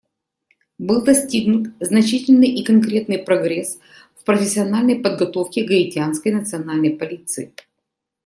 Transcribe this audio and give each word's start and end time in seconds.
Был 0.79 1.03
достигнут 1.03 1.75
значительный 1.79 2.47
и 2.49 2.63
конкретный 2.63 3.19
прогресс 3.19 3.79
в 4.15 4.23
профессиональной 4.23 4.95
подготовке 4.99 5.63
Гаитянской 5.63 6.31
национальной 6.31 6.97
полиции. 6.97 7.53